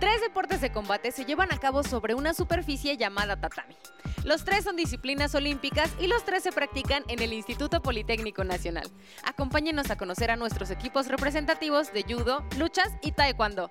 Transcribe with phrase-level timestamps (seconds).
[0.00, 3.76] Tres deportes de combate se llevan a cabo sobre una superficie llamada tatami.
[4.24, 8.90] Los tres son disciplinas olímpicas y los tres se practican en el Instituto Politécnico Nacional.
[9.24, 13.70] Acompáñenos a conocer a nuestros equipos representativos de judo, luchas y taekwondo.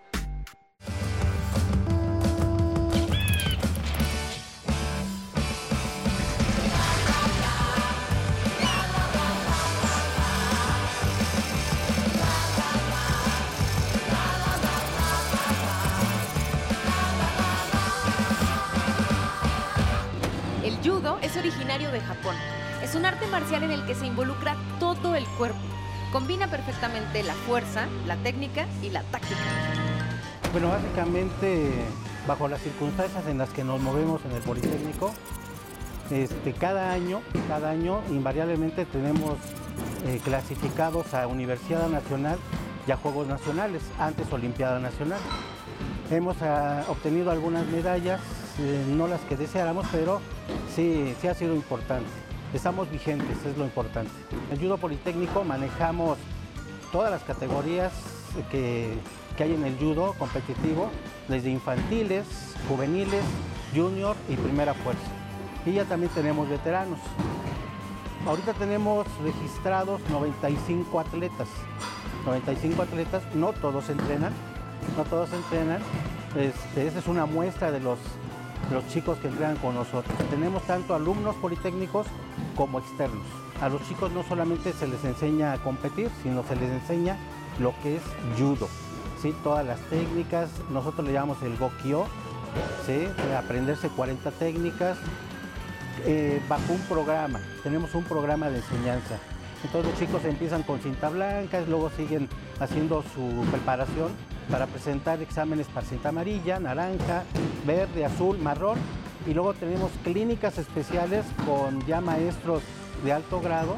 [21.22, 22.36] Es originario de Japón.
[22.84, 25.58] Es un arte marcial en el que se involucra todo el cuerpo.
[26.12, 29.40] Combina perfectamente la fuerza, la técnica y la táctica.
[30.52, 31.72] Bueno, básicamente,
[32.28, 35.14] bajo las circunstancias en las que nos movemos en el Politécnico,
[36.12, 39.38] este, cada año, cada año invariablemente tenemos
[40.06, 42.38] eh, clasificados a Universidad Nacional
[42.86, 45.20] y a Juegos Nacionales, antes Olimpiada Nacional.
[46.12, 48.20] Hemos ah, obtenido algunas medallas,
[48.60, 50.20] eh, no las que deseáramos, pero
[50.76, 52.10] sí, sí ha sido importante.
[52.54, 54.12] Estamos vigentes, es lo importante.
[54.52, 56.18] En judo politécnico manejamos
[56.92, 57.92] todas las categorías
[58.52, 58.94] que,
[59.38, 60.90] que hay en el judo competitivo,
[61.28, 62.26] desde infantiles,
[62.68, 63.24] juveniles,
[63.76, 65.02] junior y primera fuerza.
[65.66, 67.00] Y ya también tenemos veteranos.
[68.26, 71.48] Ahorita tenemos registrados 95 atletas.
[72.26, 74.34] 95 atletas, no todos entrenan,
[74.98, 75.82] no todos entrenan.
[76.36, 77.98] Este, esa es una muestra de los,
[78.72, 80.16] los chicos que entrenan con nosotros.
[80.30, 82.08] Tenemos tanto alumnos politécnicos
[82.56, 83.26] como externos.
[83.62, 87.18] A los chicos no solamente se les enseña a competir, sino se les enseña
[87.60, 88.04] lo que es
[88.38, 88.68] judo.
[89.22, 89.34] ¿sí?
[89.44, 92.06] Todas las técnicas, nosotros le llamamos el gokyo,
[92.86, 93.08] ¿sí?
[93.38, 94.98] aprenderse 40 técnicas,
[96.06, 99.18] eh, bajo un programa, tenemos un programa de enseñanza.
[99.64, 102.30] Entonces los chicos empiezan con cinta blanca, luego siguen
[102.60, 104.12] haciendo su preparación
[104.50, 107.24] para presentar exámenes para cinta amarilla, naranja,
[107.66, 108.78] verde, azul, marrón.
[109.28, 112.64] Y luego tenemos clínicas especiales con ya maestros
[113.04, 113.78] de alto grado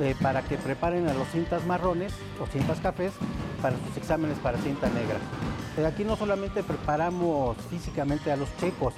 [0.00, 2.12] eh, para que preparen a los cintas marrones
[2.42, 3.12] o cintas cafés
[3.60, 5.18] para sus exámenes para cinta negra.
[5.76, 8.94] Eh, aquí no solamente preparamos físicamente a los chicos,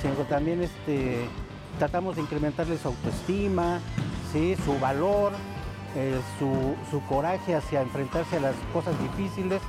[0.00, 1.28] sino que también este,
[1.78, 3.80] tratamos de incrementarles su autoestima,
[4.32, 4.56] ¿sí?
[4.64, 5.32] su valor,
[5.96, 9.60] eh, su coraje hacia enfrentarse a las cosas difíciles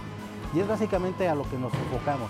[0.57, 2.29] y es básicamente a lo que nos enfocamos.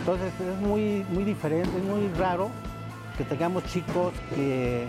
[0.00, 2.50] Entonces es muy, muy diferente, es muy raro
[3.16, 4.88] que tengamos chicos que,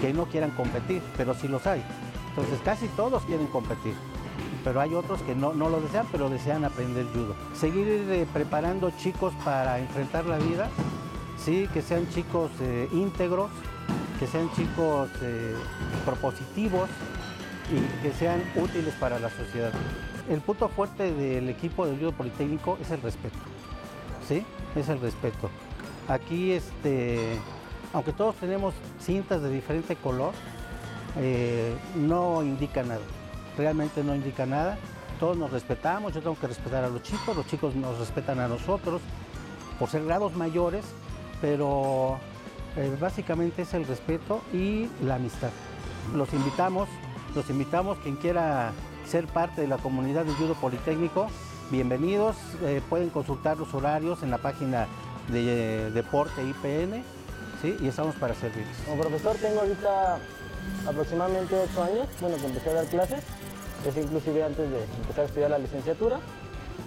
[0.00, 1.82] que no quieran competir, pero sí los hay.
[2.30, 3.94] Entonces casi todos quieren competir,
[4.62, 7.34] pero hay otros que no, no lo desean, pero desean aprender judo.
[7.54, 10.68] Seguir eh, preparando chicos para enfrentar la vida,
[11.42, 13.50] sí, que sean chicos eh, íntegros,
[14.18, 15.54] que sean chicos eh,
[16.04, 16.90] propositivos
[17.72, 19.72] y que sean útiles para la sociedad.
[20.28, 23.38] El punto fuerte del equipo del judo politécnico es el respeto,
[24.26, 24.44] ¿sí?
[24.76, 25.48] Es el respeto.
[26.06, 27.38] Aquí, este,
[27.92, 30.34] aunque todos tenemos cintas de diferente color,
[31.16, 33.00] eh, no indica nada,
[33.56, 34.78] realmente no indica nada.
[35.18, 38.48] Todos nos respetamos, yo tengo que respetar a los chicos, los chicos nos respetan a
[38.48, 39.00] nosotros
[39.78, 40.84] por ser grados mayores,
[41.40, 42.18] pero
[42.76, 45.50] eh, básicamente es el respeto y la amistad.
[46.14, 46.88] Los invitamos,
[47.34, 48.72] los invitamos, quien quiera
[49.08, 51.28] ser parte de la comunidad de judo politécnico,
[51.70, 54.86] bienvenidos, eh, pueden consultar los horarios en la página
[55.28, 57.02] de eh, Deporte IPN,
[57.62, 57.74] ¿sí?
[57.80, 58.76] y estamos para servirles.
[58.84, 60.18] Como profesor tengo ahorita
[60.86, 63.24] aproximadamente 8 años, bueno, que empecé a dar clases,
[63.86, 66.20] es inclusive antes de empezar a estudiar la licenciatura.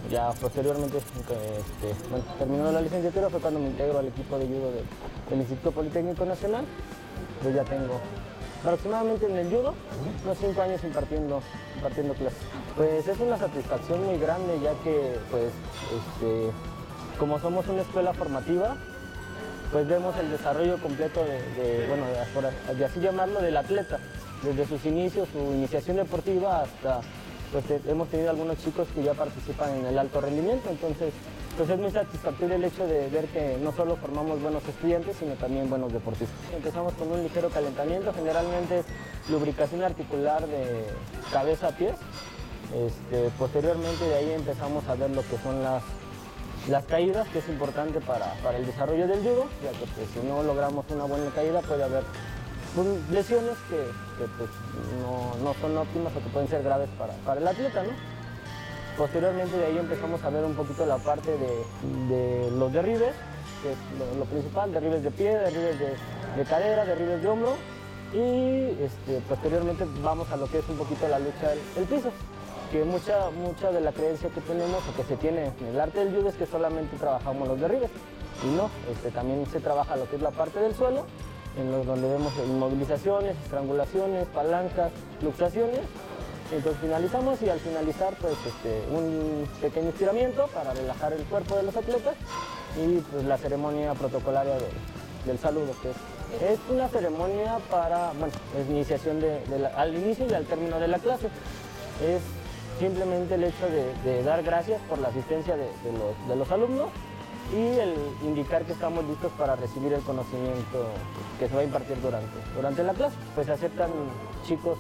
[0.09, 4.71] Ya posteriormente, este, bueno, terminando la licenciatura fue cuando me integro al equipo de judo
[4.71, 4.85] del,
[5.29, 6.65] del Instituto Politécnico Nacional.
[7.43, 7.99] Yo ya tengo
[8.63, 9.73] aproximadamente en el judo
[10.23, 11.41] unos 5 años impartiendo,
[11.75, 12.39] impartiendo clases.
[12.75, 15.51] Pues es una satisfacción muy grande ya que pues
[15.91, 16.51] este,
[17.19, 18.75] como somos una escuela formativa,
[19.71, 22.03] pues vemos el desarrollo completo de, bueno,
[22.77, 23.99] de así llamarlo, del atleta,
[24.43, 27.01] desde sus inicios, su iniciación deportiva hasta,
[27.51, 31.13] pues hemos tenido algunos chicos que ya participan en el alto rendimiento, entonces
[31.57, 35.33] pues es muy satisfactorio el hecho de ver que no solo formamos buenos estudiantes, sino
[35.33, 36.37] también buenos deportistas.
[36.55, 38.85] Empezamos con un ligero calentamiento, generalmente es
[39.29, 40.85] lubricación articular de
[41.31, 41.95] cabeza a pies.
[42.73, 45.83] Este, posteriormente de ahí empezamos a ver lo que son las,
[46.69, 50.25] las caídas, que es importante para, para el desarrollo del judo, ya que pues, si
[50.25, 52.03] no logramos una buena caída puede haber
[52.75, 53.85] pues, lesiones que,
[54.37, 54.49] pues,
[55.01, 57.83] no, no, son óptimas o que pueden ser graves para, para el atleta.
[57.83, 57.89] ¿no?
[58.97, 63.13] Posteriormente de ahí empezamos a ver un poquito la parte de, de los derribes,
[63.63, 65.95] que es lo, principal, derribes de pie, derribes de,
[66.37, 67.55] de cadera, derribes de hombro
[68.13, 72.11] y este, posteriormente vamos a lo que es un poquito la lucha del, del piso.
[72.71, 75.99] que mucha, mucha de la creencia que tenemos o que se tiene en el arte
[75.99, 77.89] del judo es que solamente trabajamos los derribes.
[78.43, 81.05] Y no, este, también se trabaja lo que es la parte del suelo,
[81.57, 85.81] en los donde vemos inmovilizaciones, estrangulaciones, palancas, luxaciones.
[86.51, 91.63] Entonces finalizamos y al finalizar pues este, un pequeño estiramiento para relajar el cuerpo de
[91.63, 92.15] los atletas
[92.77, 94.55] y pues la ceremonia protocolaria
[95.25, 95.95] del saludo que es
[96.39, 99.41] es una ceremonia para, bueno, es iniciación de,
[99.75, 101.27] al inicio y al término de la clase.
[102.05, 102.21] Es
[102.79, 103.67] simplemente el hecho
[104.03, 105.67] de, dar gracias por la asistencia de,
[106.35, 106.89] los, alumnos
[107.53, 110.85] y el indicar que estamos listos para recibir el conocimiento
[111.39, 113.15] que se va a impartir durante, durante la clase.
[113.35, 113.89] Pues se aceptan
[114.45, 114.77] chicos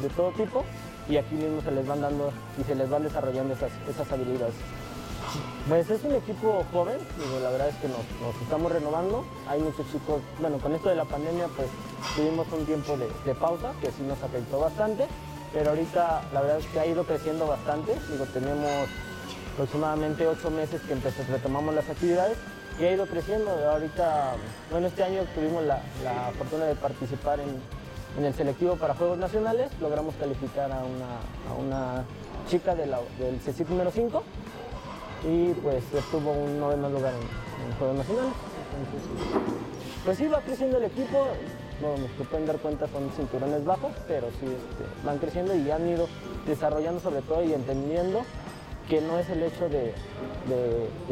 [0.00, 0.64] de, todo tipo
[1.08, 4.54] y aquí mismo se les van dando y se les van desarrollando esas, esas habilidades.
[5.68, 6.96] Pues es un equipo joven,
[7.42, 8.00] la verdad es que nos,
[8.42, 9.24] estamos renovando.
[9.46, 11.68] Hay muchos chicos, bueno, con esto de la pandemia pues
[12.16, 15.06] tuvimos un tiempo de, pausa que sí nos afectó bastante,
[15.52, 17.94] pero ahorita la verdad es que ha ido creciendo bastante.
[18.10, 18.88] Digo, tenemos
[19.58, 20.94] aproximadamente ocho meses que
[21.32, 22.38] retomamos las actividades
[22.78, 23.50] y ha ido creciendo.
[23.50, 24.34] Ahorita,
[24.70, 25.80] bueno, este año tuvimos la,
[26.38, 30.82] fortuna de participar en, el selectivo para Juegos Nacionales, logramos calificar a
[31.58, 32.04] una,
[32.48, 32.94] chica del
[33.44, 34.22] CECIT número 5
[35.28, 38.32] y pues obtuvo un noveno lugar en, Juegos Nacionales.
[40.04, 41.26] pues sí, va creciendo el equipo,
[41.80, 45.86] como se pueden dar cuenta son cinturones bajos, pero sí este, van creciendo y han
[45.88, 46.08] ido
[46.46, 48.22] desarrollando sobre todo y entendiendo
[48.88, 49.94] que no es el hecho de,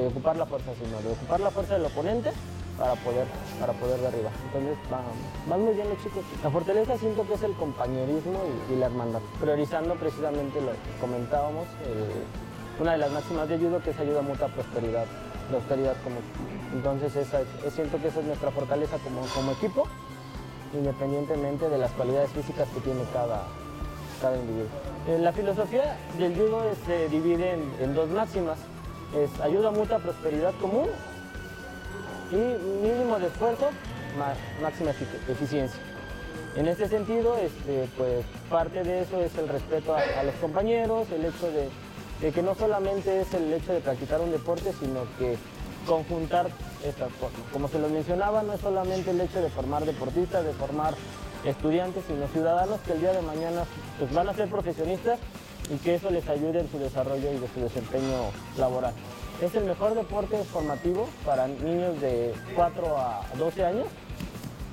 [0.07, 2.33] ocupar la fuerza, sino de ocupar la fuerza del oponente
[2.79, 3.27] para poder,
[3.61, 4.33] para poder derribar.
[4.47, 6.25] Entonces van, muy bien los chicos.
[6.43, 8.41] La fortaleza siento que es el compañerismo
[8.71, 11.67] y, la hermandad, priorizando precisamente lo que comentábamos,
[12.81, 15.07] una de las máximas de judo que es ayuda mutua prosperidad,
[15.49, 16.17] prosperidad como
[16.73, 17.41] entonces esa,
[17.71, 19.87] siento que esa es nuestra fortaleza como, como equipo,
[20.75, 23.47] independientemente de las cualidades físicas que tiene cada,
[24.21, 24.69] cada individuo.
[25.09, 28.59] Eh, la filosofía del judo se divide en, dos máximas,
[29.17, 30.89] es ayuda mutua prosperidad común
[32.31, 33.71] y mínimo de esfuerzo,
[34.19, 34.91] más, máxima
[35.29, 35.81] eficiencia.
[36.57, 41.25] En este sentido, este, pues parte de eso es el respeto a los compañeros, el
[41.25, 45.37] hecho de que no solamente es el hecho de practicar un deporte, sino que
[45.87, 46.49] conjuntar
[46.85, 47.39] estas cosas.
[47.53, 50.95] Como se lo mencionaba, no es solamente el hecho de formar deportistas, de formar
[51.47, 53.65] estudiantes, sino ciudadanos que el día de mañana
[53.99, 55.19] pues, van a ser profesionistas
[55.71, 58.93] y que eso les ayude en su desarrollo y de su desempeño laboral.
[59.43, 63.87] Es el mejor deporte formativo para niños de 4 a 12 años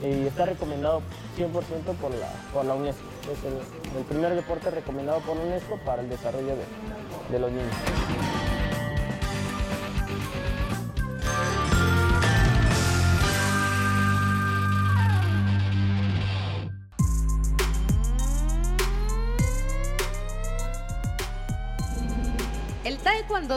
[0.01, 1.01] y está recomendado
[1.37, 1.51] 100%
[1.99, 3.03] por la, por la UNESCO.
[3.31, 8.52] Es el, primer deporte recomendado por la UNESCO para el desarrollo de, de los niños.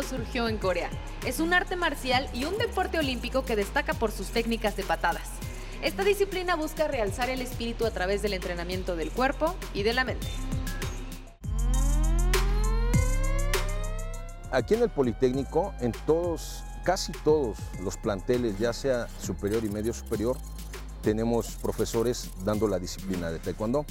[0.03, 0.91] Surgió en Corea.
[1.25, 5.29] Es un arte marcial y un deporte olímpico que destaca por sus técnicas de patadas.
[5.83, 10.05] Esta disciplina busca realzar el espíritu a través del entrenamiento del cuerpo y de la
[10.05, 10.27] mente.
[14.51, 19.93] Aquí en el Politécnico, en todos, casi todos los planteles, ya sea superior y medio
[19.93, 20.37] superior,
[21.03, 23.85] tenemos profesores dando la disciplina de taekwondo.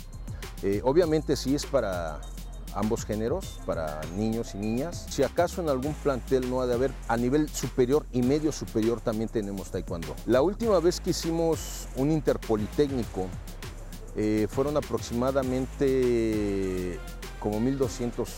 [0.64, 2.20] Eh, obviamente sí es para
[2.76, 5.08] ambos géneros, para niños y niñas.
[5.10, 9.02] Si acaso en algún plantel no ha de haber, a nivel superior y medio superior
[9.02, 10.16] también tenemos taekwondo.
[10.26, 13.28] La última vez que hicimos un interpolitécnico
[14.16, 17.00] eh, fueron aproximadamente
[17.40, 18.30] como 1200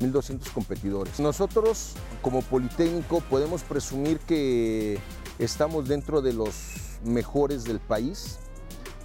[0.00, 1.20] 1.200 competidores.
[1.20, 4.98] Nosotros como Politécnico podemos presumir que
[5.38, 6.54] estamos dentro de los
[7.04, 8.38] mejores del país.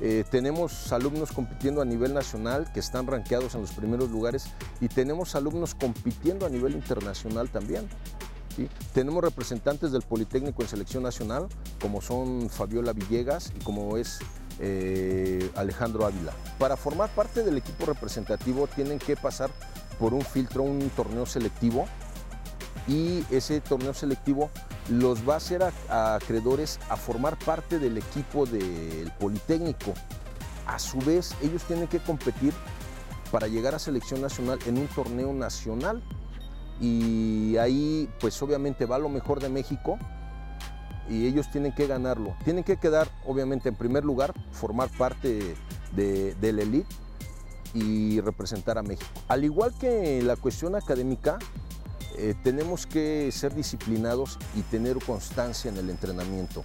[0.01, 4.45] Eh, tenemos alumnos compitiendo a nivel nacional que están rankeados en los primeros lugares
[4.81, 7.87] y tenemos alumnos compitiendo a nivel internacional también.
[8.93, 11.47] Tenemos representantes del Politécnico en selección nacional,
[11.81, 14.19] como son Fabiola Villegas y como es
[14.59, 16.33] eh, Alejandro Ávila.
[16.59, 19.49] Para formar parte del equipo representativo tienen que pasar
[19.99, 21.85] por un filtro, un torneo selectivo
[22.87, 24.51] y ese torneo selectivo
[24.89, 29.93] los va a hacer acreedores a formar parte del equipo del Politécnico.
[30.65, 32.53] A su vez, ellos tienen que competir
[33.31, 36.03] para llegar a selección nacional en un torneo nacional
[36.79, 39.97] y ahí pues obviamente va lo mejor de México
[41.09, 42.35] y ellos tienen que ganarlo.
[42.43, 45.55] Tienen que quedar obviamente en primer lugar, formar parte
[45.95, 46.95] de, de la elite
[47.73, 49.09] y representar a México.
[49.27, 51.39] Al igual que la cuestión académica,
[52.17, 56.63] eh, tenemos que ser disciplinados y tener constancia en el entrenamiento.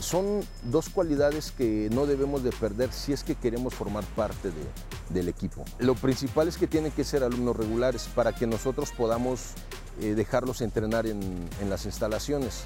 [0.00, 5.14] Son dos cualidades que no debemos de perder si es que queremos formar parte de,
[5.14, 5.64] del equipo.
[5.78, 9.52] Lo principal es que tienen que ser alumnos regulares para que nosotros podamos
[10.00, 12.64] eh, dejarlos entrenar en, en las instalaciones.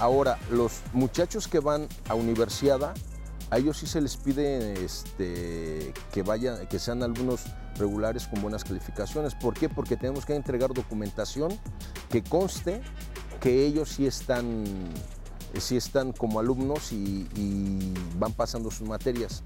[0.00, 2.94] Ahora, los muchachos que van a universidad,
[3.50, 7.44] a ellos sí se les pide este, que, vayan, que sean alumnos
[7.76, 9.34] regulares con buenas calificaciones.
[9.34, 9.68] ¿Por qué?
[9.68, 11.58] Porque tenemos que entregar documentación
[12.10, 12.82] que conste
[13.40, 14.64] que ellos sí están,
[15.58, 19.42] sí están como alumnos y, y van pasando sus materias.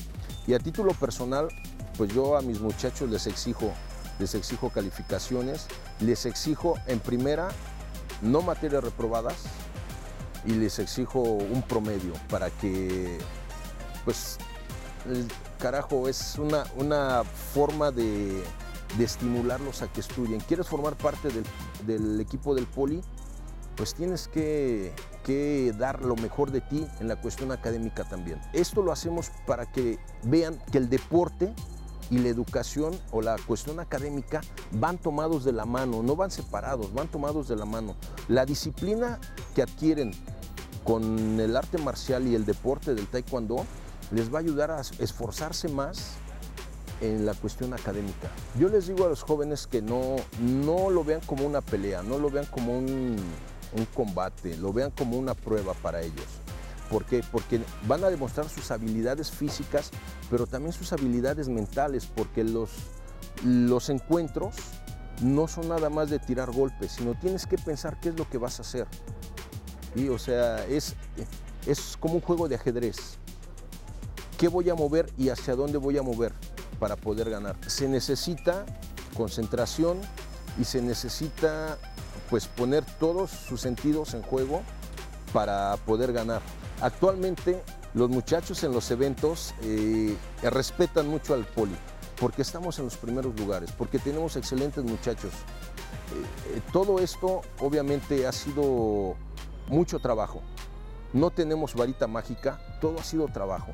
[0.46, 1.48] Y a título personal,
[1.96, 3.70] pues yo a mis muchachos les exijo,
[4.18, 5.66] les exijo calificaciones,
[6.00, 7.48] les exijo en primera
[8.22, 9.36] no materias reprobadas
[10.44, 13.18] y les exijo un promedio para que,
[14.04, 14.38] pues,
[15.06, 15.26] el
[15.58, 18.42] carajo, es una, una forma de,
[18.98, 20.40] estimularlos a que estudien.
[20.40, 21.44] ¿Quieres formar parte del,
[21.86, 23.00] del equipo del poli?
[23.76, 24.92] Pues tienes que,
[25.24, 28.40] que dar lo mejor de ti en la cuestión académica también.
[28.52, 31.54] Esto lo hacemos para que vean que el deporte
[32.10, 34.42] y la educación o la cuestión académica
[34.72, 37.96] van tomados de la mano, no van separados, van tomados de la mano.
[38.28, 39.18] La disciplina
[39.54, 40.12] que adquieren
[40.84, 43.64] con el arte marcial y el deporte del taekwondo
[44.12, 46.12] les va a ayudar a esforzarse más
[47.00, 48.30] en la cuestión académica.
[48.58, 52.18] Yo les digo a los jóvenes que no, no lo vean como una pelea, no
[52.18, 53.16] lo vean como un,
[53.94, 56.26] combate, lo vean como una prueba para ellos.
[56.90, 57.24] ¿Por qué?
[57.32, 59.90] Porque van a demostrar sus habilidades físicas,
[60.30, 62.70] pero también sus habilidades mentales, porque los,
[63.44, 64.54] los encuentros
[65.22, 68.38] no son nada más de tirar golpes, sino tienes que pensar qué es lo que
[68.38, 68.86] vas a hacer.
[69.94, 70.94] Y, o sea, es,
[71.66, 73.18] es como un juego de ajedrez.
[74.42, 76.32] ¿Qué voy a mover y hacia dónde voy a mover
[76.80, 77.54] para poder ganar?
[77.68, 78.66] Se necesita
[79.16, 80.00] concentración
[80.58, 81.78] y se necesita
[82.28, 84.62] pues poner todos sus sentidos en juego
[85.32, 86.42] para poder ganar.
[86.80, 87.62] Actualmente
[87.94, 91.76] los muchachos en los eventos eh, respetan mucho al poli
[92.18, 95.30] porque estamos en los primeros lugares, porque tenemos excelentes muchachos.
[95.30, 99.14] Eh, eh, todo esto obviamente ha sido
[99.68, 100.42] mucho trabajo.
[101.12, 103.72] No tenemos varita mágica, todo ha sido trabajo.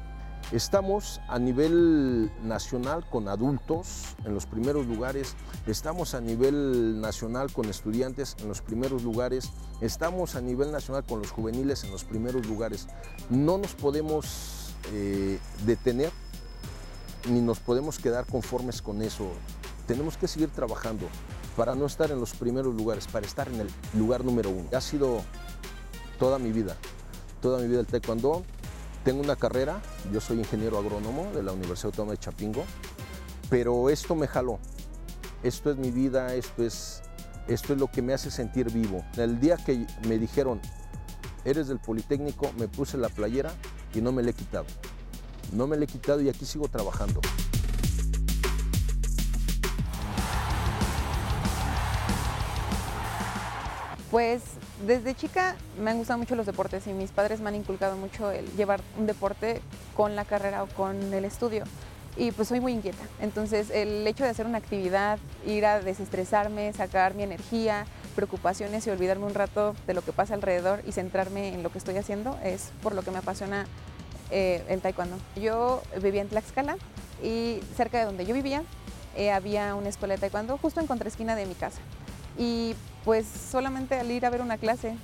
[0.51, 5.35] Estamos a nivel nacional con adultos en los primeros lugares,
[5.67, 9.51] estamos a nivel nacional con estudiantes en los primeros lugares,
[9.83, 12.87] estamos a nivel nacional con los juveniles en los primeros lugares.
[13.29, 16.13] No nos podemos eh, detener
[17.29, 19.29] ni nos podemos quedar conformes con eso.
[19.87, 21.09] Tenemos que seguir trabajando
[21.59, 24.67] para no estar en los primeros lugares, para estar en el lugar número uno.
[24.75, 25.21] Ha sido
[26.19, 26.75] toda mi vida,
[27.43, 28.45] toda mi vida el taekwondo.
[29.09, 29.81] Tengo una carrera,
[30.13, 32.63] yo soy ingeniero agrónomo de la Universidad Autónoma de Chapingo,
[33.49, 34.59] pero esto me jaló.
[35.43, 37.01] Esto es mi vida, esto es,
[37.47, 39.03] esto es lo que me hace sentir vivo.
[39.17, 40.61] El día que me dijeron,
[41.47, 43.51] eres del Politécnico, me puse la playera
[43.95, 44.67] y no me la he quitado.
[45.55, 47.23] No me la he quitado y aquí sigo trabajando.
[54.11, 54.43] Pues
[54.87, 58.31] desde chica me han gustado mucho los deportes y mis padres me han inculcado mucho
[58.31, 59.61] el llevar un deporte
[59.97, 61.65] con la carrera o con el estudio.
[62.17, 63.03] Y pues soy muy inquieta.
[63.21, 68.91] Entonces el hecho de hacer una actividad, ir a desestresarme, sacar mi energía, preocupaciones y
[68.91, 72.37] olvidarme un rato de lo que pasa alrededor y centrarme en lo que estoy haciendo
[72.43, 73.67] es por lo que me apasiona
[74.31, 75.17] eh, el taekwondo.
[75.37, 76.77] Yo vivía en Tlaxcala
[77.23, 78.63] y cerca de donde yo vivía
[79.17, 81.81] eh, había una escuela de taekwondo justo en contraesquina de mi casa.
[82.39, 84.97] Y pues solamente al ir a ver una clase,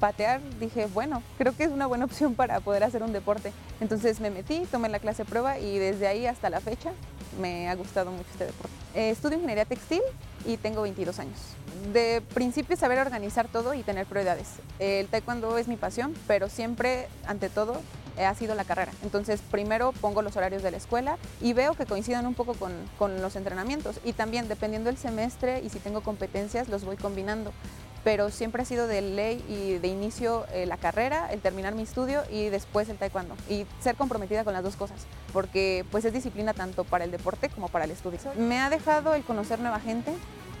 [0.00, 3.52] patear, dije, bueno, creo que es una buena opción para poder hacer un deporte.
[3.80, 6.92] Entonces me metí, tomé la clase prueba y desde ahí hasta la fecha
[7.40, 8.74] me ha gustado mucho este deporte.
[8.94, 10.02] Eh, estudio ingeniería textil
[10.44, 11.38] y tengo 22 años.
[11.92, 14.48] De principio saber organizar todo y tener prioridades.
[14.78, 17.80] El taekwondo es mi pasión, pero siempre, ante todo,
[18.24, 18.92] ha sido la carrera.
[19.02, 22.72] Entonces, primero pongo los horarios de la escuela y veo que coincidan un poco con,
[22.98, 24.00] con los entrenamientos.
[24.04, 27.52] Y también, dependiendo del semestre y si tengo competencias, los voy combinando.
[28.04, 31.82] Pero siempre ha sido de ley y de inicio eh, la carrera, el terminar mi
[31.82, 33.34] estudio y después el taekwondo.
[33.48, 37.48] Y ser comprometida con las dos cosas, porque pues es disciplina tanto para el deporte
[37.48, 38.20] como para el estudio.
[38.36, 40.12] Me ha dejado el conocer nueva gente,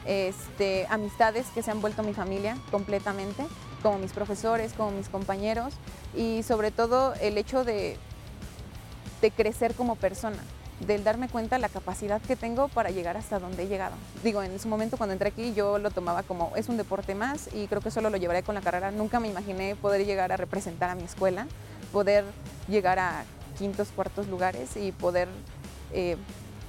[0.06, 3.44] este, amistades que se han vuelto mi familia completamente,
[3.82, 5.74] como mis profesores, como mis compañeros
[6.14, 7.96] y sobre todo el hecho de,
[9.20, 10.38] de crecer como persona,
[10.80, 13.94] del darme cuenta la capacidad que tengo para llegar hasta donde he llegado.
[14.22, 17.48] Digo, en ese momento cuando entré aquí yo lo tomaba como es un deporte más
[17.54, 18.90] y creo que solo lo llevaré con la carrera.
[18.90, 21.46] Nunca me imaginé poder llegar a representar a mi escuela,
[21.92, 22.24] poder
[22.68, 23.24] llegar a
[23.58, 25.28] quintos, cuartos lugares y poder
[25.92, 26.16] eh,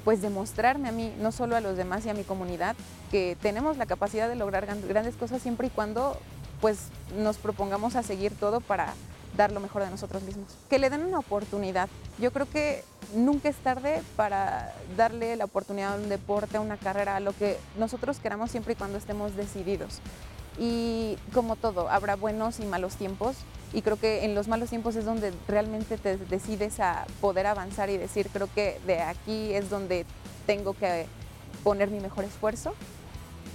[0.05, 2.77] pues demostrarme a mí, no solo a los demás y a mi comunidad,
[3.11, 6.17] que tenemos la capacidad de lograr grandes cosas siempre y cuando
[6.61, 6.79] pues
[7.15, 8.93] nos propongamos a seguir todo para
[9.35, 10.47] dar lo mejor de nosotros mismos.
[10.69, 11.89] Que le den una oportunidad.
[12.19, 12.83] Yo creo que
[13.15, 17.33] nunca es tarde para darle la oportunidad a un deporte, a una carrera, a lo
[17.33, 19.99] que nosotros queramos siempre y cuando estemos decididos.
[20.59, 23.35] Y como todo, habrá buenos y malos tiempos.
[23.73, 27.89] Y creo que en los malos tiempos es donde realmente te decides a poder avanzar
[27.89, 30.05] y decir, creo que de aquí es donde
[30.47, 31.05] tengo que
[31.63, 32.73] poner mi mejor esfuerzo.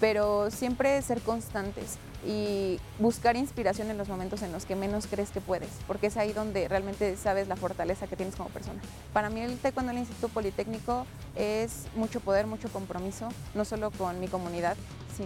[0.00, 5.30] Pero siempre ser constantes y buscar inspiración en los momentos en los que menos crees
[5.30, 8.80] que puedes, porque es ahí donde realmente sabes la fortaleza que tienes como persona.
[9.12, 14.20] Para mí el taekwondo del Instituto Politécnico es mucho poder, mucho compromiso, no solo con
[14.20, 14.76] mi comunidad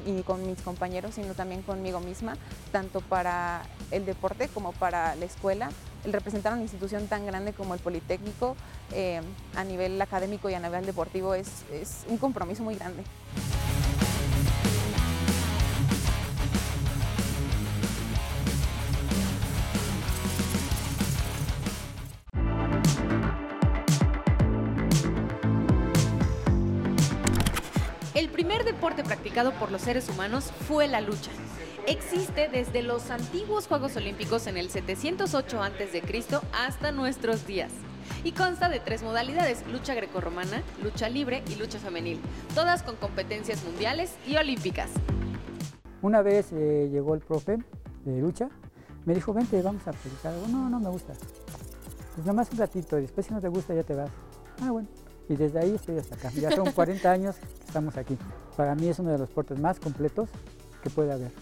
[0.05, 2.37] y con mis compañeros, sino también conmigo misma,
[2.73, 5.71] tanto para el deporte como para la escuela.
[6.05, 8.57] El representar una institución tan grande como el Politécnico
[8.93, 9.21] eh,
[9.55, 13.03] a nivel académico y a nivel deportivo es, es un compromiso muy grande.
[28.47, 31.33] Primer deporte practicado por los seres humanos fue la lucha.
[31.89, 36.01] Existe desde los antiguos Juegos Olímpicos en el 708 a.C.
[36.53, 37.73] hasta nuestros días.
[38.23, 42.21] Y consta de tres modalidades, lucha grecorromana, lucha libre y lucha femenil,
[42.55, 44.91] todas con competencias mundiales y olímpicas.
[46.01, 47.59] Una vez eh, llegó el profe
[48.05, 48.49] de lucha,
[49.07, 50.35] me dijo, vente, vamos a practicar.
[50.49, 51.15] No, no me gusta.
[52.15, 54.11] Pues nada más un ratito, después si no te gusta ya te vas.
[54.63, 54.87] Ah, bueno.
[55.29, 56.31] Y desde ahí estoy hasta acá.
[56.31, 58.17] Ya son 40 años que estamos aquí.
[58.57, 60.29] Para mí es uno de los deportes más completos
[60.83, 61.33] que puede haber.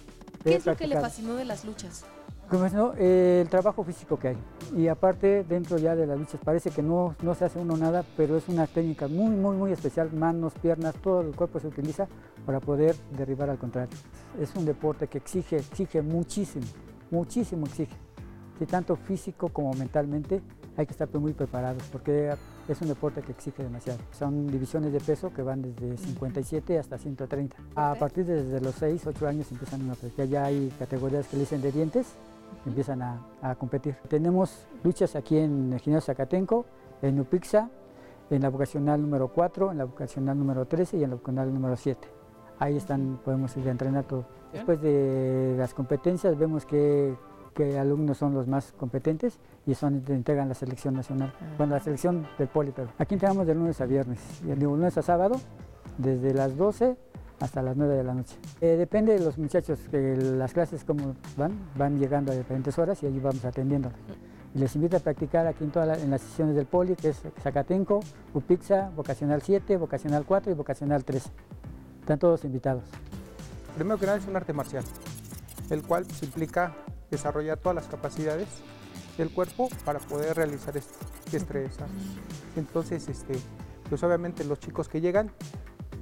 [0.42, 2.04] ¿Qué es lo que le fascinó de las luchas?
[2.48, 2.92] Como es, ¿no?
[2.98, 4.36] Eh, el trabajo físico que hay.
[4.76, 8.04] Y aparte, dentro ya de las luchas, parece que no, no se hace uno nada,
[8.16, 10.12] pero es una técnica muy, muy, muy especial.
[10.12, 12.06] Manos, piernas, todo el cuerpo se utiliza
[12.44, 13.96] para poder derribar al contrario.
[14.38, 16.66] Es un deporte que exige, exige muchísimo,
[17.10, 17.96] muchísimo exige.
[18.58, 20.42] Sí, tanto físico como mentalmente
[20.76, 22.34] hay que estar muy preparados porque
[22.68, 23.98] es un deporte que exige demasiado.
[24.12, 27.56] Son divisiones de peso que van desde 57 hasta 130.
[27.74, 30.26] A partir de desde los 6, 8 años empiezan a practicar.
[30.26, 32.14] Ya hay categorías que le dicen de dientes,
[32.66, 33.96] empiezan a, a competir.
[34.08, 36.66] Tenemos luchas aquí en el gimnasio Zacatenco,
[37.02, 37.70] en Upixa,
[38.30, 41.76] en la vocacional número 4, en la vocacional número 13 y en la vocacional número
[41.76, 42.08] 7.
[42.58, 44.24] Ahí están, podemos ir a entrenar todo.
[44.52, 47.16] Después de las competencias vemos que
[47.54, 51.32] qué alumnos son los más competentes y son entregan la selección nacional.
[51.56, 54.98] Bueno, la selección del poli, pero aquí entrenamos de lunes a viernes, y de lunes
[54.98, 55.36] a sábado,
[55.98, 56.96] desde las 12
[57.40, 58.36] hasta las 9 de la noche.
[58.60, 63.02] Eh, depende de los muchachos, que las clases como van, van llegando a diferentes horas
[63.02, 63.90] y allí vamos atendiendo.
[64.54, 67.22] Y les invito a practicar aquí en, todas en las sesiones del poli, que es
[67.42, 68.00] Zacatenco,
[68.34, 71.24] Upixa, Vocacional 7, Vocacional 4 y Vocacional 3.
[72.00, 72.84] Están todos invitados.
[73.74, 74.84] Primero que nada es un arte marcial,
[75.70, 76.76] el cual pues, implica
[77.14, 78.48] desarrollar todas las capacidades
[79.16, 80.94] del cuerpo para poder realizar esto,
[81.32, 81.88] estresar.
[82.56, 83.34] Entonces, este,
[83.88, 85.30] pues obviamente los chicos que llegan,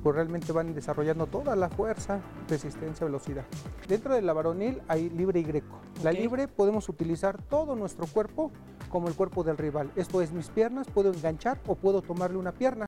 [0.03, 3.44] pues realmente van desarrollando toda la fuerza, resistencia, velocidad.
[3.87, 5.79] Dentro de la varonil hay libre y greco.
[6.03, 8.51] La libre podemos utilizar todo nuestro cuerpo
[8.88, 9.92] como el cuerpo del rival.
[9.94, 12.87] Esto es mis piernas, puedo enganchar o puedo tomarle una pierna.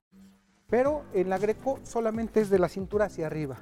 [0.67, 3.57] Pero en la greco solamente es de la cintura hacia arriba.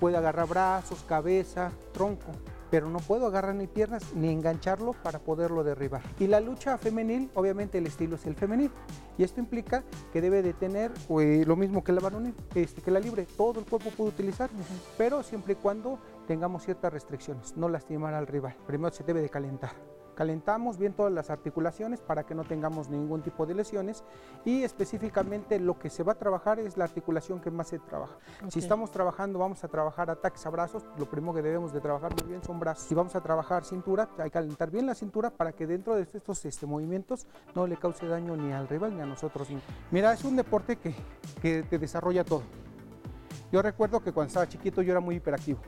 [0.00, 2.32] Puede agarrar brazos, cabeza, tronco
[2.70, 6.02] pero no puedo agarrar ni piernas ni engancharlo para poderlo derribar.
[6.18, 8.70] Y la lucha femenil, obviamente el estilo es el femenil.
[9.18, 12.90] Y esto implica que debe de tener pues, lo mismo que la varonil, este, que
[12.90, 14.50] la libre, todo el cuerpo puede utilizar,
[14.98, 18.56] pero siempre y cuando tengamos ciertas restricciones, no lastimar al rival.
[18.66, 19.72] Primero se debe de calentar.
[20.16, 24.02] Calentamos bien todas las articulaciones para que no tengamos ningún tipo de lesiones
[24.46, 28.16] y específicamente lo que se va a trabajar es la articulación que más se trabaja.
[28.48, 32.14] Si estamos trabajando, vamos a trabajar ataques a brazos, lo primero que debemos de trabajar
[32.18, 32.88] muy bien son brazos.
[32.88, 36.02] Si vamos a trabajar cintura, hay que calentar bien la cintura para que dentro de
[36.02, 39.48] estos este, movimientos no le cause daño ni al rival ni a nosotros.
[39.90, 40.94] Mira, es un deporte que,
[41.42, 42.42] que te desarrolla todo.
[43.52, 45.60] Yo recuerdo que cuando estaba chiquito yo era muy hiperactivo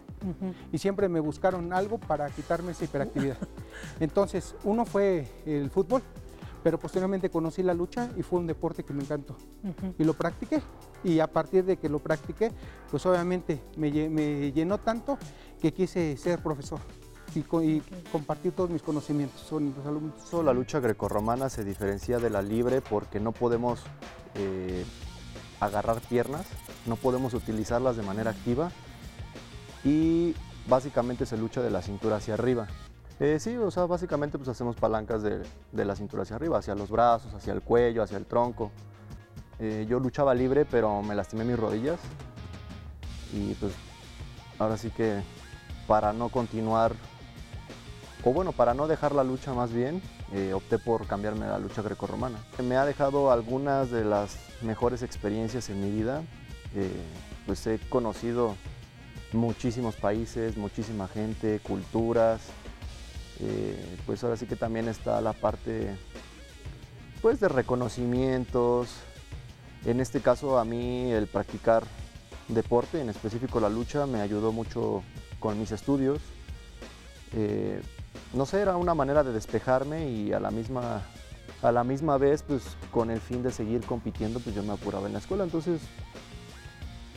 [0.73, 3.39] y siempre me buscaron algo para quitarme esa hiperactividad.
[4.01, 6.03] Entonces, uno fue el fútbol,
[6.63, 9.37] pero posteriormente conocí la lucha y fue un deporte que me encantó.
[9.99, 10.61] Y lo practiqué.
[11.05, 12.51] Y a partir de que lo practiqué,
[12.91, 13.91] pues obviamente me,
[14.53, 15.17] llenó tanto
[15.61, 16.81] que quise ser profesor.
[17.35, 20.33] Y, compartir todos mis conocimientos con los alumnos.
[20.45, 23.81] La lucha grecorromana se diferencia de la libre porque no podemos
[24.35, 24.85] eh,
[25.61, 26.47] agarrar piernas,
[26.89, 28.71] no podemos utilizarlas de manera activa
[29.85, 30.35] y
[30.67, 32.67] básicamente se lucha de la cintura hacia arriba.
[33.21, 36.91] Eh, sí, o sea, básicamente pues hacemos palancas de, la cintura hacia arriba, hacia los
[36.91, 38.71] brazos, hacia el cuello, hacia el tronco.
[39.59, 41.99] Eh, yo luchaba libre, pero me lastimé mis rodillas
[43.33, 43.73] y pues
[44.59, 45.21] ahora sí que
[45.87, 46.93] para no continuar
[48.25, 51.83] o bueno, para no dejar la lucha más bien, eh, opté por cambiarme la lucha
[51.83, 52.39] grecorromana.
[52.63, 56.23] Me ha dejado algunas de las mejores experiencias en mi vida,
[56.75, 56.91] eh,
[57.47, 58.57] pues he conocido
[59.33, 62.41] muchísimos países, muchísima gente, culturas,
[63.41, 65.97] eh, pues ahora sí que también está la parte
[67.23, 68.89] pues de reconocimientos,
[69.85, 71.85] en este caso a mí el practicar
[72.49, 75.03] deporte, en específico la lucha, me ayudó mucho
[75.39, 76.21] con mis estudios.
[77.33, 77.81] Eh,
[78.35, 81.03] no sé, era una manera de despejarme y a la misma,
[81.63, 85.07] a la misma vez, pues con el fin de seguir compitiendo, pues yo me apuraba
[85.07, 85.45] en la escuela.
[85.45, 85.81] Entonces,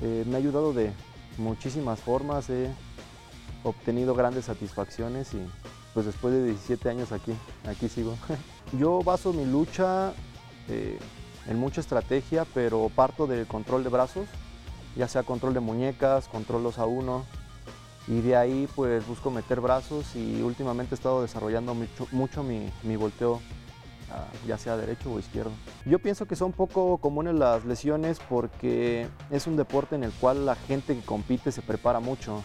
[0.02, 0.92] eh, me ha ayudado de
[1.38, 2.70] muchísimas formas, he
[3.64, 5.40] obtenido grandes satisfacciones y
[5.94, 7.34] pues después de 17 años aquí,
[7.68, 8.18] aquí sigo.
[8.78, 10.14] yo baso mi lucha
[10.70, 10.98] eh,
[11.48, 14.28] en mucha estrategia, pero parto del control de brazos,
[14.96, 17.26] ya sea control de muñecas, control 2 a 1,
[18.08, 22.70] y de ahí pues busco meter brazos y últimamente he estado desarrollando mucho, mucho mi,
[22.84, 23.42] mi, volteo,
[24.48, 25.52] ya sea derecho o izquierdo.
[25.86, 30.46] Yo pienso que son poco comunes las lesiones porque es un deporte en el cual
[30.46, 32.44] la gente que compite se prepara mucho.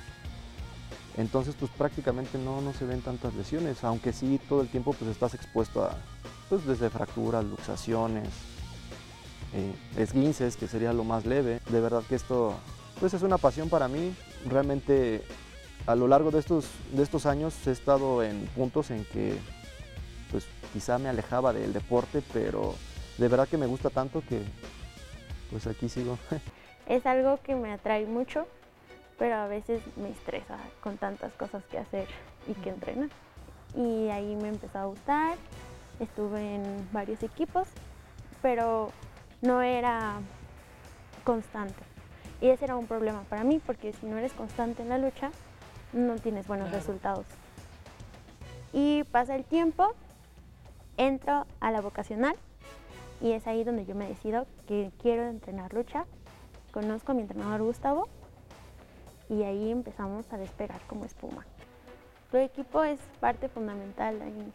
[1.17, 5.11] Entonces pues prácticamente no, no se ven tantas lesiones, aunque sí todo el tiempo pues
[5.11, 5.97] estás expuesto a
[6.49, 8.29] pues desde fracturas, luxaciones,
[9.55, 11.61] eh, esguinces, que sería lo más leve.
[11.71, 12.55] De verdad que esto
[13.01, 14.15] pues es una pasión para mí.
[14.47, 15.23] Realmente
[15.87, 19.39] a lo largo de estos, de estos años he estado en puntos en que
[20.31, 22.75] pues quizá me alejaba del deporte, pero
[23.19, 24.43] de verdad que me gusta tanto que
[25.51, 26.19] pues aquí sigo.
[26.87, 28.47] Es algo que me atrae mucho,
[29.19, 32.07] pero a veces me estresa con tantas cosas que hacer
[32.47, 33.09] y que entrenar.
[33.75, 35.37] Y ahí me empezó a gustar,
[35.99, 37.67] estuve en varios equipos,
[38.41, 38.93] pero
[39.43, 40.21] no era
[41.25, 41.83] constante.
[42.41, 45.33] Y ese era un problema para mí, porque si no eres constante en la lucha,
[45.93, 47.27] no tienes buenos resultados.
[48.73, 49.95] Y pasa el tiempo,
[50.97, 52.37] entro a la vocacional
[53.21, 56.07] y es ahí donde yo me decido que quiero entrenar lucha.
[56.73, 58.09] Conozco a mi entrenador Gustavo
[59.29, 61.47] y ahí empezamos a despegar como espuma.
[62.31, 64.53] Tu equipo es parte fundamental ahí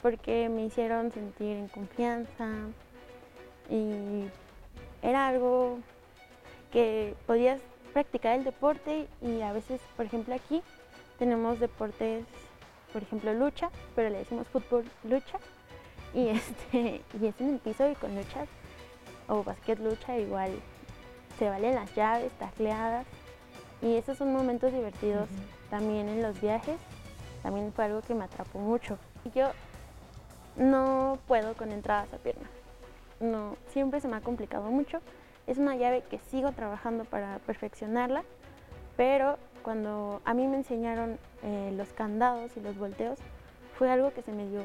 [0.00, 2.48] porque me hicieron sentir en confianza
[3.70, 4.24] y
[5.02, 5.78] era algo
[6.72, 7.60] que podías
[7.92, 10.62] practicar el deporte y a veces, por ejemplo, aquí
[11.18, 12.24] tenemos deportes,
[12.92, 15.38] por ejemplo, lucha, pero le decimos fútbol lucha
[16.18, 18.48] y, este, y es en el piso y con luchas
[19.28, 20.52] o basquet lucha igual
[21.38, 23.06] se valen las llaves, tacleadas
[23.80, 25.28] y esos son momentos divertidos
[25.70, 26.76] también en los viajes,
[27.42, 28.98] también fue algo que me atrapó mucho.
[29.34, 29.50] Yo
[30.56, 32.48] no puedo con entradas a pierna,
[33.20, 35.00] no, siempre se me ha complicado mucho
[35.46, 38.22] es una llave que sigo trabajando para perfeccionarla,
[38.96, 43.18] pero cuando a mí me enseñaron eh, los candados y los volteos,
[43.76, 44.60] fue algo que se me dio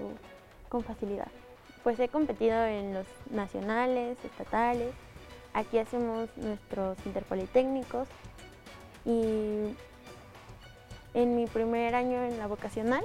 [0.70, 1.28] con facilidad.
[1.84, 4.94] Pues he competido en los nacionales, estatales,
[5.54, 8.08] aquí hacemos nuestros interpolitécnicos
[9.06, 9.76] y
[11.14, 13.04] en mi primer año en la vocacional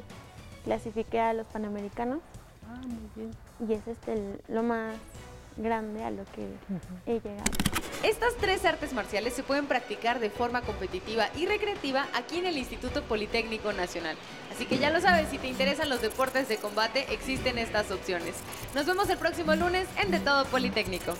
[0.64, 2.20] clasifiqué a los panamericanos.
[2.68, 3.31] Ah, muy bien.
[3.68, 4.96] Y es este lo más
[5.57, 6.48] grande a lo que
[7.07, 7.82] he llegado.
[8.03, 12.59] Estas tres artes marciales se pueden practicar de forma competitiva y recreativa aquí en el
[12.59, 14.17] Instituto Politécnico Nacional.
[14.53, 18.35] Así que ya lo sabes, si te interesan los deportes de combate, existen estas opciones.
[18.75, 21.15] Nos vemos el próximo lunes en De Todo Politécnico.